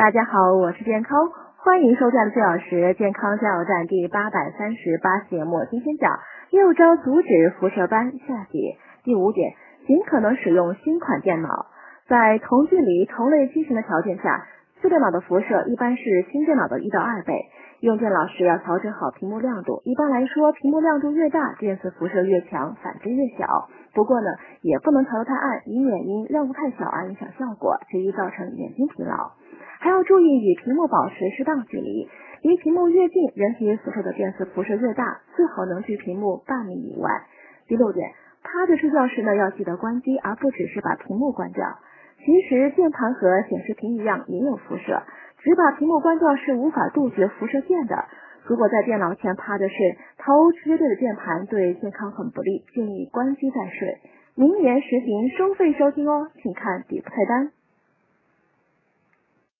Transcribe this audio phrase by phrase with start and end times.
[0.00, 1.28] 大家好，我是健康，
[1.58, 5.58] 欢迎收看四小时健康加油站第八百三十八期节目。
[5.70, 6.18] 今天讲
[6.50, 8.78] 六招阻止辐射斑下跌。
[9.04, 9.52] 第五点，
[9.86, 11.66] 尽可能使用新款电脑，
[12.08, 14.46] 在同距离、同类机型的条件下。
[14.80, 17.34] 旧电脑的辐射一般是新电脑的一到二倍。
[17.80, 19.82] 用电脑时要调整好屏幕亮度。
[19.84, 23.68] 一般来说，屏幕亮度越大，电磁辐射越强，反之越小。
[23.92, 24.28] 不过呢，
[24.62, 29.32] 也不能调得太暗，以免因亮度太小而影响效果，极易造成眼睛疲劳。
[29.80, 32.06] 还要注意与屏幕保持适当距离，
[32.42, 37.08] 离屏幕越近，人体所受的电磁辐射越大，最好能距屏幕半米以外。
[37.66, 38.12] 第六点，
[38.42, 41.64] 趴着睡觉时呢，要记得关机，而不只是把屏幕关掉。
[42.22, 45.02] 其实键盘和显示屏一样也有辐射，
[45.38, 48.04] 只把屏幕关掉是无法杜绝辐射线的。
[48.44, 53.96] 如果在电脑前趴着睡，头直接对着键盘，对健康很不利，建议关机再睡。
[54.36, 57.52] 明年实行收费收听哦，请看底部菜单。